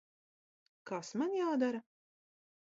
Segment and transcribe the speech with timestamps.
[0.91, 1.85] Kas man jādara?